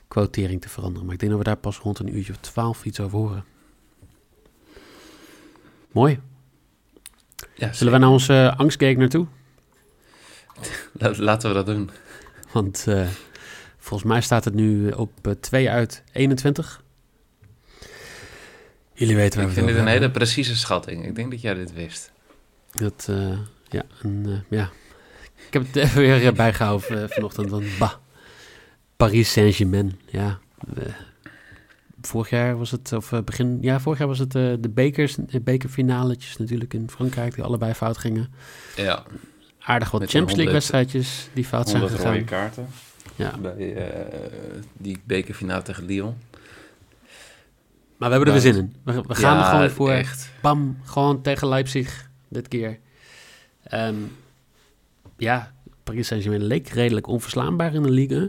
quotering 0.09 0.61
te 0.61 0.69
veranderen. 0.69 1.05
Maar 1.05 1.15
ik 1.15 1.21
denk 1.21 1.33
dat 1.33 1.41
we 1.41 1.49
daar 1.49 1.57
pas 1.57 1.79
rond 1.79 1.99
een 1.99 2.17
uurtje 2.17 2.33
of 2.33 2.39
twaalf 2.39 2.85
iets 2.85 3.01
over 3.01 3.19
horen. 3.19 3.45
Mooi. 5.93 6.21
Ja, 7.55 7.73
Zullen 7.73 7.93
we 7.93 7.99
naar 7.99 8.09
onze 8.09 8.33
uh, 8.33 8.59
angstgate 8.59 8.99
naartoe? 8.99 9.27
Laten 11.17 11.49
we 11.49 11.55
dat 11.55 11.67
doen. 11.67 11.91
Want 12.53 12.85
uh, 12.89 13.09
volgens 13.85 14.11
mij 14.11 14.21
staat 14.21 14.45
het 14.45 14.55
nu 14.55 14.91
op 14.91 15.11
uh, 15.23 15.33
2 15.41 15.71
uit 15.71 16.03
21. 16.13 16.83
Jullie 18.93 19.17
weten 19.17 19.39
waar 19.39 19.49
Ik 19.49 19.55
we 19.55 19.61
vind 19.61 19.73
dit 19.73 19.83
een 19.83 19.91
hele 19.91 20.11
precieze 20.11 20.57
schatting. 20.57 21.07
Ik 21.07 21.15
denk 21.15 21.31
dat 21.31 21.41
jij 21.41 21.55
dit 21.55 21.73
wist. 21.73 22.13
Dat, 22.73 23.07
uh, 23.11 23.39
ja, 23.69 23.83
en, 24.03 24.45
ja. 24.49 24.71
Ik 25.47 25.53
heb 25.53 25.67
het 25.67 25.77
even 25.85 26.03
weer 26.03 26.33
bijgehouden 26.33 27.11
vanochtend. 27.11 27.51
Want, 27.51 27.65
bah, 27.79 27.93
Paris 28.97 29.33
Saint-Germain, 29.33 29.99
ja. 30.07 30.39
vorig 32.01 32.31
jaar 32.31 32.57
was 32.59 32.71
het, 32.71 32.93
of 32.93 33.13
begin, 33.25 33.59
ja, 33.61 33.81
vorig 33.81 33.99
jaar 33.99 34.09
was 34.09 34.19
het 34.19 34.35
uh, 34.35 34.55
de 34.59 34.69
bekers, 34.69 35.15
de 35.15 35.41
bekerfinaletjes 35.41 36.37
natuurlijk 36.37 36.75
in 36.75 36.91
Frankrijk, 36.91 37.35
die 37.35 37.45
allebei 37.45 37.75
fout 37.75 37.99
gingen. 37.99 38.33
Ja. 38.77 39.03
Aardig 39.59 39.91
wat 39.91 40.01
Met 40.01 40.11
Champions 40.11 40.39
League 40.39 40.53
100 40.53 40.53
wedstrijdjes 40.53 41.29
die 41.33 41.45
fout 41.45 41.69
zijn 41.69 41.83
rode 41.83 41.95
gegaan. 41.97 42.25
kaarten 42.25 42.69
Ja. 43.17 43.39
bij 43.39 43.77
uh, 43.77 44.63
die 44.73 45.01
bekerfinale 45.05 45.63
tegen 45.63 45.85
Lyon. 45.85 46.15
Maar 47.97 48.09
we 48.09 48.17
hebben 48.17 48.35
er 48.35 48.43
weer 48.43 48.53
zin 48.53 48.63
in. 48.63 48.75
We, 48.83 49.03
we 49.07 49.15
gaan 49.15 49.37
ja, 49.37 49.45
er 49.45 49.51
gewoon 49.51 49.71
voor. 49.71 49.91
Echt. 49.91 50.31
Bam, 50.43 50.79
gewoon 50.85 51.23
tegen 51.23 51.49
Leipzig 51.49 52.11
dit 52.29 52.49
keer. 52.49 52.79
Um, 53.73 54.13
ja, 55.17 55.53
Paris 55.85 56.07
Saint-Germain 56.07 56.45
leek 56.45 56.69
redelijk 56.69 57.07
onverslaanbaar 57.07 57.75
in 57.75 57.83
de 57.83 57.91
liga. 57.91 58.29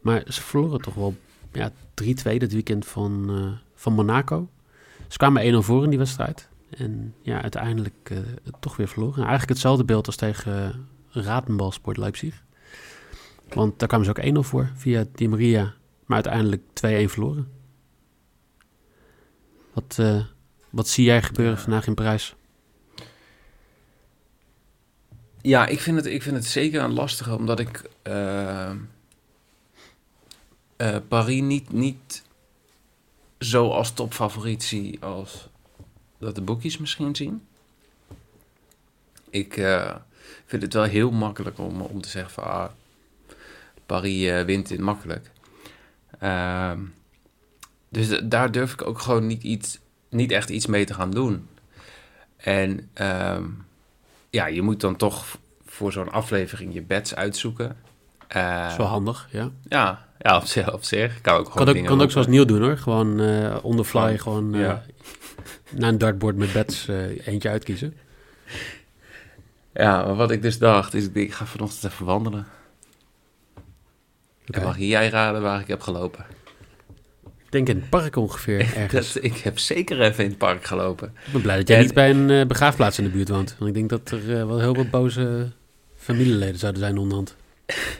Maar 0.00 0.22
ze 0.28 0.42
verloren 0.42 0.80
toch 0.80 0.94
wel 0.94 1.14
ja, 1.52 1.70
3-2 1.70 1.74
dit 2.22 2.52
weekend 2.52 2.86
van, 2.86 3.26
uh, 3.30 3.52
van 3.74 3.92
Monaco. 3.92 4.48
Ze 5.08 5.18
kwamen 5.18 5.54
1-0 5.54 5.56
voor 5.58 5.84
in 5.84 5.90
die 5.90 5.98
wedstrijd. 5.98 6.48
En 6.70 7.14
ja, 7.22 7.42
uiteindelijk 7.42 8.10
uh, 8.12 8.18
toch 8.60 8.76
weer 8.76 8.88
verloren. 8.88 9.18
Eigenlijk 9.18 9.48
hetzelfde 9.48 9.84
beeld 9.84 10.06
als 10.06 10.16
tegen 10.16 10.84
uh, 11.14 11.24
Ratenbalsport 11.24 11.96
Leipzig. 11.96 12.42
Want 13.54 13.78
daar 13.78 13.88
kwamen 13.88 14.06
ze 14.06 14.36
ook 14.36 14.44
1-0 14.44 14.48
voor 14.48 14.70
via 14.74 15.04
Di 15.14 15.28
Maria. 15.28 15.74
Maar 16.06 16.22
uiteindelijk 16.24 16.62
2-1 16.62 17.10
verloren. 17.10 17.50
Wat, 19.72 19.96
uh, 20.00 20.24
wat 20.70 20.88
zie 20.88 21.04
jij 21.04 21.22
gebeuren 21.22 21.58
vandaag 21.58 21.86
in 21.86 21.94
Parijs? 21.94 22.34
Ja, 25.42 25.66
ik 25.66 25.80
vind 25.80 25.96
het, 25.96 26.06
ik 26.06 26.22
vind 26.22 26.36
het 26.36 26.44
zeker 26.44 26.82
een 26.82 26.92
lastige, 26.92 27.36
omdat 27.36 27.58
ik 27.58 27.90
uh, 28.06 28.70
uh, 30.76 30.96
Paris 31.08 31.40
niet, 31.40 31.72
niet 31.72 32.22
zo 33.38 33.68
als 33.68 33.92
topfavoriet 33.92 34.62
zie 34.62 35.00
als 35.00 35.48
dat 36.18 36.34
de 36.34 36.40
boekjes 36.40 36.78
misschien 36.78 37.16
zien. 37.16 37.46
Ik 39.30 39.56
uh, 39.56 39.94
vind 40.46 40.62
het 40.62 40.72
wel 40.72 40.82
heel 40.82 41.10
makkelijk 41.10 41.58
om, 41.58 41.80
om 41.80 42.00
te 42.00 42.08
zeggen 42.08 42.32
van 42.32 42.44
ah, 42.44 42.70
Paris 43.92 44.44
wint 44.44 44.68
dit 44.68 44.80
makkelijk. 44.80 45.30
Ehm, 46.18 46.78
dus 47.88 48.20
daar 48.22 48.52
durf 48.52 48.72
ik 48.72 48.86
ook 48.86 48.98
gewoon 48.98 49.26
niet, 49.26 49.42
iets, 49.42 49.78
niet 50.08 50.30
echt 50.30 50.50
iets 50.50 50.66
mee 50.66 50.84
te 50.84 50.94
gaan 50.94 51.10
doen. 51.10 51.48
En 52.36 52.90
um, 52.94 53.64
ja, 54.30 54.46
je 54.46 54.62
moet 54.62 54.80
dan 54.80 54.96
toch 54.96 55.38
voor 55.66 55.92
zo'n 55.92 56.12
aflevering 56.12 56.74
je 56.74 56.82
bets 56.82 57.14
uitzoeken. 57.14 57.76
Uh, 58.36 58.66
is 58.70 58.76
wel 58.76 58.86
handig, 58.86 59.28
ja. 59.30 59.50
Ja, 59.68 60.06
ja 60.18 60.36
op, 60.36 60.44
zich, 60.44 60.72
op 60.72 60.84
zich. 60.84 61.20
Kan 61.20 61.36
ook, 61.36 61.50
kan 61.50 61.68
ook, 61.68 61.84
kan 61.84 62.02
ook 62.02 62.10
zoals 62.10 62.26
Niel 62.26 62.46
doen 62.46 62.62
hoor. 62.62 62.76
Gewoon 62.76 63.20
uh, 63.20 63.56
on 63.62 63.76
the 63.76 63.84
fly, 63.84 64.18
gewoon 64.18 64.54
uh, 64.54 64.60
ja. 64.60 64.82
naar 65.70 65.88
een 65.88 65.98
dartboard 65.98 66.36
met 66.36 66.52
bets 66.52 66.88
eentje 67.24 67.48
uitkiezen. 67.48 67.96
Ja, 69.72 70.04
maar 70.04 70.14
wat 70.14 70.30
ik 70.30 70.42
dus 70.42 70.58
dacht, 70.58 70.94
is 70.94 71.08
ik 71.12 71.32
ga 71.32 71.46
vanochtend 71.46 71.92
even 71.92 72.06
wandelen. 72.06 72.46
En 74.54 74.62
mag 74.62 74.78
jij 74.78 75.08
raden 75.08 75.42
waar 75.42 75.60
ik 75.60 75.66
heb 75.66 75.80
gelopen? 75.80 76.24
Ik 77.24 77.58
denk 77.58 77.68
in 77.68 77.76
het 77.76 77.90
park 77.90 78.16
ongeveer 78.16 78.60
ergens. 78.76 79.12
dat, 79.12 79.24
ik 79.24 79.36
heb 79.36 79.58
zeker 79.58 80.00
even 80.00 80.24
in 80.24 80.30
het 80.30 80.38
park 80.38 80.64
gelopen. 80.64 81.14
Ik 81.26 81.32
ben 81.32 81.42
blij 81.42 81.56
dat 81.56 81.68
jij 81.68 81.76
en... 81.76 81.82
niet 81.82 81.94
bij 81.94 82.10
een 82.10 82.28
uh, 82.28 82.46
begraafplaats 82.46 82.98
in 82.98 83.04
de 83.04 83.10
buurt 83.10 83.28
woont. 83.28 83.56
Want 83.58 83.68
ik 83.68 83.74
denk 83.74 83.90
dat 83.90 84.10
er 84.10 84.30
uh, 84.30 84.46
wel 84.46 84.60
heel 84.60 84.74
wat 84.74 84.90
boze 84.90 85.50
familieleden 85.96 86.58
zouden 86.58 86.80
zijn 86.80 86.98
onderhand. 86.98 87.36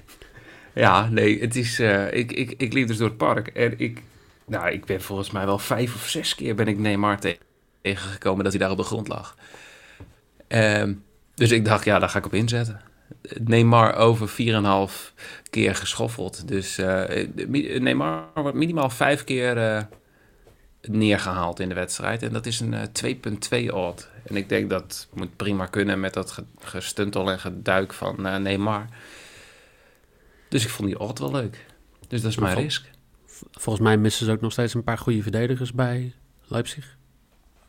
ja, 0.74 1.08
nee, 1.08 1.40
het 1.40 1.56
is... 1.56 1.80
Uh, 1.80 2.12
ik, 2.12 2.32
ik, 2.32 2.54
ik 2.56 2.72
liep 2.72 2.86
dus 2.86 2.96
door 2.96 3.08
het 3.08 3.16
park 3.16 3.46
en 3.48 3.78
ik... 3.78 4.02
Nou, 4.46 4.70
ik 4.70 4.84
ben 4.84 5.00
volgens 5.00 5.30
mij 5.30 5.46
wel 5.46 5.58
vijf 5.58 5.94
of 5.94 6.08
zes 6.08 6.34
keer 6.34 6.54
ben 6.54 6.68
ik 6.68 6.78
Neymar 6.78 7.20
te 7.20 7.38
tegengekomen 7.82 8.44
dat 8.44 8.52
hij 8.52 8.62
daar 8.62 8.70
op 8.70 8.76
de 8.76 8.82
grond 8.82 9.08
lag. 9.08 9.36
Um, 10.48 11.02
dus 11.34 11.50
ik 11.50 11.64
dacht, 11.64 11.84
ja, 11.84 11.98
daar 11.98 12.08
ga 12.08 12.18
ik 12.18 12.26
op 12.26 12.34
inzetten. 12.34 12.80
Neymar 13.40 13.94
over 13.94 14.28
4,5 14.28 15.12
keer 15.50 15.74
geschoffeld. 15.74 16.48
Dus 16.48 16.78
uh, 16.78 17.04
Neymar 17.78 18.24
wordt 18.34 18.56
minimaal 18.56 18.90
vijf 18.90 19.24
keer 19.24 19.56
uh, 19.56 19.82
neergehaald 20.80 21.60
in 21.60 21.68
de 21.68 21.74
wedstrijd. 21.74 22.22
En 22.22 22.32
dat 22.32 22.46
is 22.46 22.60
een 22.60 22.72
uh, 22.72 23.66
2,2 23.66 23.74
odd. 23.74 24.10
En 24.24 24.36
ik 24.36 24.48
denk 24.48 24.70
dat 24.70 25.08
moet 25.14 25.36
prima 25.36 25.66
kunnen 25.66 26.00
met 26.00 26.14
dat 26.14 26.42
gestuntel 26.60 27.30
en 27.30 27.38
geduik 27.38 27.92
van 27.92 28.42
Neymar. 28.42 28.86
Dus 30.48 30.64
ik 30.64 30.70
vond 30.70 30.88
die 30.88 30.98
odd 30.98 31.18
wel 31.18 31.30
leuk. 31.30 31.66
Dus 32.08 32.22
dat 32.22 32.30
is 32.30 32.38
mijn 32.38 32.52
Vol 32.52 32.62
risk. 32.62 32.90
Volgens 33.50 33.84
mij 33.84 33.96
missen 33.96 34.26
ze 34.26 34.32
ook 34.32 34.40
nog 34.40 34.52
steeds 34.52 34.74
een 34.74 34.84
paar 34.84 34.98
goede 34.98 35.22
verdedigers 35.22 35.72
bij 35.72 36.12
Leipzig. 36.46 36.96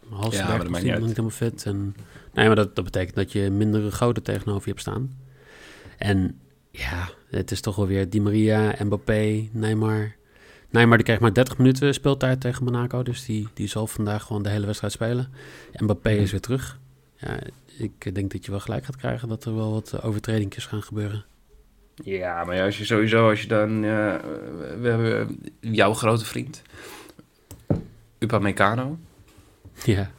Halsberg 0.10 0.48
Ja, 0.48 0.58
maar 0.58 0.66
dat 0.66 0.82
niet 0.82 1.02
helemaal 1.02 1.30
fit. 1.30 1.66
En 1.66 1.96
Nee, 2.34 2.48
maar 2.48 2.56
dat, 2.56 2.76
dat 2.76 2.84
betekent 2.84 3.16
dat 3.16 3.32
je 3.32 3.50
mindere 3.50 3.92
goden 3.92 4.24
tegenover 4.24 4.62
je 4.64 4.70
hebt 4.70 4.82
staan. 4.82 5.18
En 5.98 6.40
ja, 6.72 7.10
het 7.30 7.52
is 7.52 7.62
toch 7.62 7.76
wel 7.76 7.88
weer 7.88 8.10
Di 8.10 8.22
Maria, 8.22 8.76
Mbappé, 8.84 9.48
Neymar. 9.52 10.16
Neymar 10.70 10.96
die 10.96 11.06
krijgt 11.06 11.22
maar 11.22 11.34
30 11.34 11.58
minuten 11.58 11.94
speeltijd 11.94 12.42
tegen 12.42 12.64
Monaco. 12.64 13.04
Dus 13.04 13.26
die, 13.26 13.48
die 13.54 13.68
zal 13.68 13.88
vandaag 13.88 14.24
gewoon 14.24 14.44
de 14.44 14.50
hele 14.50 14.66
wedstrijd 14.66 14.94
spelen. 14.94 15.34
Mbappé 15.78 16.10
is 16.12 16.32
weer 16.32 16.42
terug. 16.42 16.80
Ja, 17.16 17.40
ik 17.78 18.16
denk 18.16 18.32
dat 18.32 18.46
je 18.46 18.52
wel 18.52 18.60
gelijk 18.60 18.86
gaat 18.86 18.96
krijgen 18.96 19.28
dat 19.30 19.46
er 19.46 19.56
wel 19.56 19.72
wat 19.72 20.02
overtredingjes 20.02 20.66
gaan 20.66 20.84
gebeuren. 20.84 21.26
Ja, 22.04 22.44
maar 22.44 22.62
als 22.62 22.78
je 22.78 22.86
sowieso, 22.86 23.30
als 23.30 23.42
je 23.42 23.48
dan... 23.48 23.70
eh, 23.84 24.16
we 24.82 24.88
hebben 24.88 25.40
jouw 25.60 25.94
grote 25.94 26.26
vriend, 26.26 26.62
Upamecano. 28.20 28.98
Ja, 29.86 30.12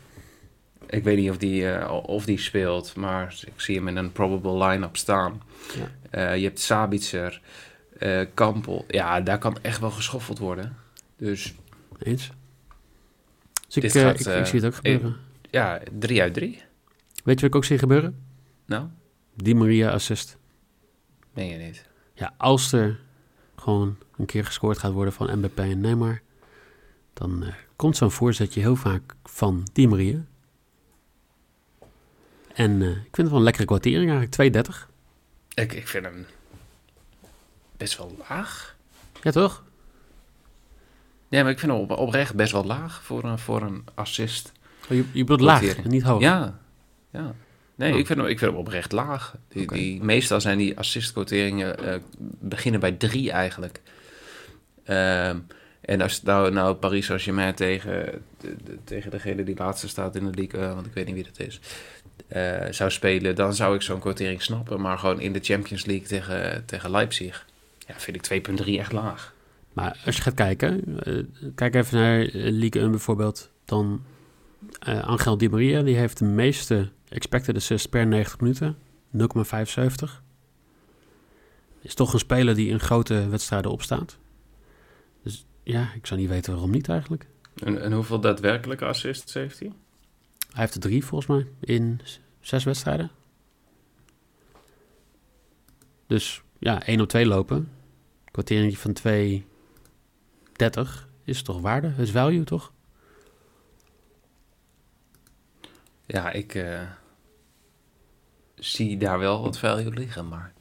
Ik 0.97 1.05
weet 1.05 1.17
niet 1.17 1.31
of 1.31 1.37
die, 1.39 1.71
eh, 1.71 2.03
of 2.07 2.25
die 2.25 2.39
speelt, 2.39 2.97
maar 2.97 3.35
ik 3.47 3.61
zie 3.61 3.77
hem 3.77 3.89
in 3.89 3.97
een 3.97 4.13
probable 4.13 4.67
line-up 4.67 4.97
staan. 4.97 5.43
Ja. 5.77 5.91
Eh, 6.11 6.37
je 6.37 6.45
hebt 6.45 6.61
Sabitzer, 6.61 7.41
eh 7.99 8.21
Kampel. 8.35 8.85
Ja, 8.89 9.21
daar 9.21 9.39
kan 9.39 9.59
echt 9.63 9.81
wel 9.81 9.91
geschoffeld 9.91 10.39
worden. 10.39 10.77
Dus 11.17 11.55
eens. 11.99 12.31
Dus 13.69 13.85
ik, 13.85 13.95
eh, 13.95 14.03
gaat, 14.03 14.21
ik, 14.21 14.27
eh, 14.27 14.39
ik 14.39 14.47
zie 14.47 14.59
het 14.61 14.69
ook 14.69 14.75
gebeuren. 14.75 15.17
ja, 15.51 15.81
drie 15.99 16.23
uit 16.23 16.35
drie. 16.35 16.63
Weet 17.25 17.35
je 17.41 17.41
wat 17.41 17.43
ik 17.43 17.55
ook 17.55 17.65
zie 17.65 17.79
gebeuren? 17.79 18.23
Nou, 18.67 18.87
Di 19.35 19.55
Maria 19.55 19.91
assist. 19.91 20.37
meen 21.33 21.49
je 21.49 21.57
niet. 21.57 21.87
Ja, 22.15 22.35
als 22.37 22.73
er 22.73 23.01
gewoon 23.57 23.99
een 24.17 24.27
keer 24.27 24.45
gescoord 24.45 24.79
gaat 24.79 24.93
worden 24.93 25.13
van 25.13 25.39
Mbappé 25.39 25.63
en 25.63 25.81
Neymar, 25.81 26.21
dan 27.13 27.43
eh, 27.45 27.53
komt 27.77 27.97
zo'n 27.97 28.11
voorzetje 28.11 28.61
heel 28.61 28.77
vaak 28.77 29.15
van 29.25 29.67
Di 29.73 29.89
Maria. 29.89 30.25
En 32.54 32.82
eh, 32.82 32.88
ik 32.88 32.96
vind 32.96 33.16
het 33.16 33.28
wel 33.28 33.37
een 33.38 33.42
lekkere 33.42 33.64
kwartering 33.66 34.11
eigenlijk, 34.11 34.66
2,30. 34.68 34.88
Ik, 35.54 35.73
ik 35.73 35.88
vind 35.88 36.04
hem 36.04 36.26
best 37.76 37.96
wel 37.99 38.16
laag. 38.28 38.76
Ja, 39.23 39.30
toch? 39.30 39.62
Nee, 41.28 41.42
maar 41.42 41.52
ik 41.52 41.58
vind 41.58 41.73
hem 41.73 41.80
op, 41.80 41.90
oprecht 41.90 42.34
best 42.34 42.52
wel 42.52 42.64
laag 42.64 43.02
voor 43.02 43.25
een, 43.25 43.38
voor 43.38 43.62
een 43.62 43.84
assist. 43.94 44.52
Oh, 44.84 44.88
je, 44.90 45.04
je 45.12 45.25
bedoelt 45.25 45.40
laag 45.40 45.76
en 45.76 45.90
niet 45.90 46.02
hoog. 46.02 46.20
Ja, 46.20 46.58
ja. 47.11 47.34
Nee, 47.75 47.92
Oh. 47.92 47.99
ik, 47.99 48.06
vind 48.06 48.18
hem, 48.18 48.28
ik 48.28 48.38
vind 48.38 48.50
hem 48.50 48.61
oprecht 48.61 48.92
laag. 48.92 49.34
Die, 49.49 49.66
die, 49.73 50.02
meestal 50.02 50.40
zijn 50.40 50.58
die 50.58 50.78
assistquoteringen 50.78 51.78
eh 51.78 52.00
beginnen 52.40 52.80
bij 52.80 52.92
drie 52.92 53.30
eigenlijk. 53.30 53.80
Ehm, 54.84 55.38
en 55.80 56.00
als 56.00 56.23
nou, 56.23 56.52
nou 56.52 56.75
Paris 56.75 57.06
Saint-Germain 57.06 57.54
tegen, 57.54 58.23
de, 58.40 58.56
de- 58.64 58.78
tegen 58.84 59.11
degene 59.11 59.44
die 59.44 59.56
laatste 59.56 59.88
staat 59.88 60.16
in 60.16 60.25
de 60.25 60.34
league, 60.40 60.75
want 60.75 60.87
ik 60.87 60.92
weet 60.92 61.06
niet 61.06 61.14
wie 61.14 61.25
dat 61.25 61.38
is, 61.38 61.61
eh, 62.26 62.66
zou 62.71 62.90
spelen, 62.90 63.35
dan 63.35 63.54
zou 63.54 63.75
ik 63.75 63.83
zo'n 63.83 64.00
quotering 64.00 64.42
snappen. 64.42 64.80
Maar 64.80 64.99
gewoon 64.99 65.21
in 65.21 65.33
de 65.33 65.40
Champions 65.42 65.85
League 65.85 66.06
tegen, 66.06 66.64
tegen 66.64 66.90
Leipzig, 66.90 67.47
ja, 67.87 67.94
vind 67.97 68.30
ik 68.30 68.47
2,3 68.49 68.64
echt 68.66 68.92
laag. 68.92 69.35
Maar 69.73 70.00
als 70.04 70.16
je 70.16 70.23
gaat 70.23 70.35
kijken, 70.35 70.99
eh, 71.04 71.25
kijk 71.54 71.75
even 71.75 71.99
naar 71.99 72.21
eh, 72.21 72.30
Ligue 72.33 72.83
1 72.83 72.90
bijvoorbeeld, 72.90 73.50
dan 73.64 74.02
eh 74.78 75.04
Angel 75.04 75.38
Di 75.38 75.49
Maria, 75.49 75.83
die 75.83 75.97
heeft 75.97 76.18
de 76.18 76.25
meeste 76.25 76.90
expected 77.09 77.56
assists 77.56 77.88
per 77.88 78.06
90 78.06 78.40
minuten, 78.40 78.76
0,75. 79.11 80.23
Is 81.80 81.94
toch 81.94 82.12
een 82.12 82.18
speler 82.18 82.54
die 82.54 82.68
in 82.68 82.80
grote 82.80 83.28
wedstrijden 83.28 83.71
opstaat. 83.71 84.18
Dus 85.23 85.47
ja, 85.62 85.92
ik 85.94 86.06
zou 86.06 86.21
niet 86.21 86.28
weten 86.28 86.52
waarom 86.52 86.71
niet 86.71 86.88
eigenlijk. 86.88 87.26
En, 87.64 87.83
en 87.83 87.92
hoeveel 87.92 88.21
daadwerkelijke 88.21 88.85
assists 88.85 89.35
heeft 89.35 89.59
hij? 89.59 89.73
Hij 90.54 90.62
heeft 90.62 90.75
er 90.75 90.80
drie 90.80 91.04
volgens 91.04 91.30
mij 91.30 91.46
in 91.61 92.00
zes 92.40 92.64
wedstrijden. 92.64 93.11
Dus 96.06 96.42
ja, 96.58 96.82
1 96.82 97.00
op 97.00 97.08
2 97.08 97.26
lopen. 97.26 97.70
Kwartering 98.30 98.78
van 98.78 98.97
2,30 99.08 100.80
is 101.25 101.43
toch 101.43 101.60
waarde? 101.60 101.93
Is 101.99 102.10
value 102.10 102.45
toch? 102.45 102.73
Ja, 106.06 106.30
ik 106.30 106.54
eh, 106.54 106.80
zie 108.54 108.97
daar 108.97 109.19
wel 109.19 109.43
wat 109.43 109.58
value 109.58 109.93
liggen, 109.93 110.28
maar... 110.28 110.52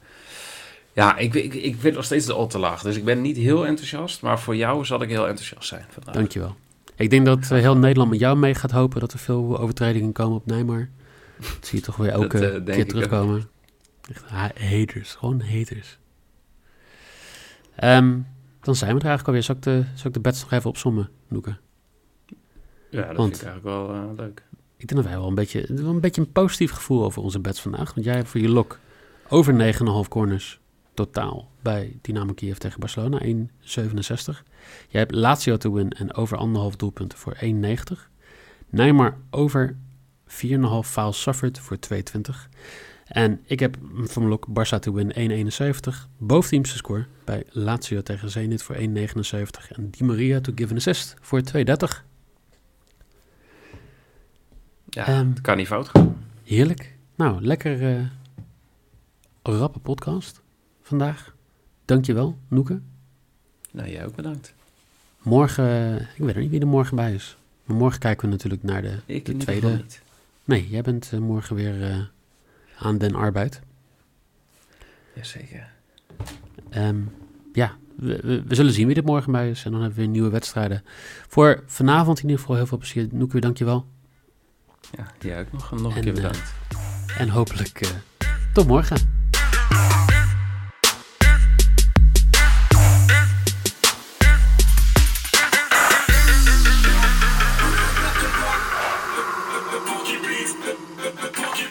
Ja, 0.92 1.16
ik, 1.16 1.34
ik, 1.34 1.54
ik 1.54 1.76
vind 1.78 1.94
nog 1.94 2.04
steeds 2.04 2.26
de 2.26 2.34
odd 2.34 2.50
te 2.50 2.58
laag. 2.58 2.82
Dus 2.82 2.96
ik 2.96 3.04
ben 3.04 3.20
niet 3.20 3.36
heel 3.36 3.66
enthousiast, 3.66 4.22
maar 4.22 4.40
voor 4.40 4.56
jou 4.56 4.84
zal 4.84 5.02
ik 5.02 5.08
heel 5.08 5.26
enthousiast 5.28 5.68
zijn 5.68 5.86
vandaag. 5.90 6.14
Dankjewel. 6.14 6.56
Ik 6.96 7.10
denk 7.10 7.26
dat 7.26 7.42
eh, 7.42 7.48
heel 7.48 7.76
Nederland 7.76 8.10
met 8.10 8.18
jou 8.20 8.36
mee 8.36 8.54
gaat 8.54 8.70
hopen 8.70 9.00
dat 9.00 9.12
er 9.12 9.18
veel 9.18 9.58
overtredingen 9.58 10.12
komen 10.12 10.36
op 10.36 10.46
Neymar. 10.46 10.88
Dat 11.38 11.66
zie 11.66 11.78
je 11.78 11.84
toch 11.84 11.96
weer 11.96 12.08
elke 12.10 12.38
Dat, 12.38 12.68
eh, 12.68 12.74
keer 12.74 12.86
terugkomen. 12.88 13.48
Echt 14.10 14.24
ha- 14.24 14.50
haters, 14.60 15.14
gewoon 15.14 15.40
haters. 15.40 15.98
Ehm, 17.76 18.18
dan 18.60 18.74
zijn 18.74 18.94
we 18.94 19.00
er 19.00 19.06
eigenlijk 19.06 19.26
alweer. 19.26 19.42
Zal 19.42 19.54
ik 19.54 19.62
de, 19.62 19.84
zal 19.94 20.06
ik 20.06 20.12
de 20.12 20.20
bets 20.20 20.40
nog 20.40 20.50
even 20.52 20.70
opzommen, 20.70 21.10
Noeke? 21.28 21.56
Ja, 22.90 23.06
dat 23.06 23.16
Want- 23.16 23.36
vind 23.36 23.42
ik 23.42 23.48
eigenlijk 23.48 23.76
wel 23.86 23.94
eh, 23.94 24.16
leuk. 24.16 24.42
Ik 24.76 24.88
denk 24.88 25.02
dat 25.02 25.10
wij 25.10 25.20
wel 25.20 25.28
een 25.28 25.34
beetje, 25.34 25.66
wel 25.74 25.90
een 25.94 26.00
beetje 26.00 26.20
een 26.20 26.32
positief 26.32 26.70
gevoel 26.70 27.04
over 27.04 27.22
onze 27.22 27.40
bets 27.40 27.60
vandaag. 27.60 27.94
Want 27.94 28.06
jij 28.06 28.14
hebt 28.16 28.28
voor 28.28 28.40
je 28.40 28.48
lok 28.48 28.78
over 29.28 29.54
9,5 29.54 30.08
corners 30.08 30.60
totaal 30.94 31.50
bij 31.62 31.98
Dynamo 32.00 32.32
Kiev 32.32 32.56
tegen 32.56 32.80
Barcelona, 32.80 33.20
1,67. 33.22 33.26
Jij 34.88 35.00
hebt 35.00 35.14
Lazio 35.14 35.56
te 35.56 35.72
win 35.72 35.90
en 35.90 36.14
over 36.14 36.36
anderhalf 36.36 36.76
doelpunten 36.76 37.18
voor 37.18 37.36
1,90. 37.42 37.42
Neymar 38.68 39.16
over 39.30 39.76
4,5 40.26 40.28
fouls 40.84 41.22
suffered 41.22 41.58
voor 41.58 41.76
2,20. 41.76 41.98
En 43.04 43.40
ik 43.44 43.60
heb 43.60 43.76
voor 43.80 44.22
mijn 44.22 44.28
lok 44.28 44.46
Barça 44.48 44.78
to 44.78 44.92
win 44.92 45.12
1,71. 45.12 46.08
Boventeamse 46.18 46.76
score 46.76 47.06
bij 47.24 47.44
Lazio 47.50 48.02
tegen 48.02 48.30
Zenit 48.30 48.62
voor 48.62 48.76
1,79. 48.76 48.80
En 49.68 49.90
Di 49.90 50.04
Maria 50.04 50.40
to 50.40 50.52
give 50.54 50.70
an 50.70 50.76
assist 50.76 51.14
voor 51.20 51.42
2,30. 51.42 52.04
Ja, 54.88 55.06
Ehm, 55.06 55.28
het 55.28 55.40
kan 55.40 55.56
niet 55.56 55.66
fout 55.66 55.88
gaan. 55.88 56.16
Heerlijk. 56.44 56.96
Nou, 57.14 57.42
lekker 57.42 57.96
eh 57.96 58.04
rappe 59.42 59.78
podcast 59.78 60.43
vandaag. 60.84 61.34
Dankjewel, 61.84 62.38
Noeke. 62.48 62.80
Nou, 63.70 63.88
jij 63.90 64.06
ook 64.06 64.14
bedankt. 64.14 64.54
Morgen, 65.22 65.64
eh, 65.64 65.94
ik 66.00 66.16
weet 66.16 66.26
nog 66.34 66.36
niet 66.42 66.50
wie 66.50 66.60
er 66.60 66.66
morgen 66.66 66.96
bij 66.96 67.14
is. 67.14 67.36
Maar 67.64 67.76
morgen 67.76 68.00
kijken 68.00 68.26
we 68.26 68.32
natuurlijk 68.32 68.62
naar 68.62 68.82
de, 68.82 68.98
Ik 69.06 69.24
de 69.24 69.36
tweede. 69.36 69.68
niet. 69.76 70.02
Nee, 70.44 70.68
jij 70.68 70.82
bent 70.82 71.10
eh, 71.12 71.18
morgen 71.18 71.56
weer 71.56 71.82
eh, 71.90 71.98
aan 72.78 72.98
den 72.98 73.14
arbeid. 73.14 73.60
Jazeker. 75.14 75.68
Ehm, 76.70 77.00
ja, 77.52 77.76
we, 77.96 78.20
we, 78.22 78.42
we 78.42 78.54
zullen 78.54 78.72
zien 78.72 78.86
wie 78.86 78.96
er 78.96 79.04
morgen 79.04 79.32
bij 79.32 79.50
is. 79.50 79.64
En 79.64 79.70
dan 79.70 79.80
hebben 79.80 79.98
we 79.98 80.04
weer 80.04 80.12
nieuwe 80.14 80.30
wedstrijden. 80.30 80.84
Voor 81.28 81.62
vanavond 81.66 82.18
in 82.18 82.24
ieder 82.24 82.40
geval 82.40 82.56
heel 82.56 82.66
veel 82.66 82.78
plezier. 82.78 83.08
Noeke, 83.10 83.40
dankjewel. 83.40 83.86
Ja, 84.96 85.12
jij 85.20 85.40
ook 85.40 85.52
nog, 85.52 85.70
nog 85.70 85.90
een 85.90 85.96
En, 85.96 86.02
keer 86.02 86.12
bedankt. 86.12 86.52
En 87.18 87.28
hopelijk 87.28 87.92
tot 88.52 88.66
morgen. 88.66 89.13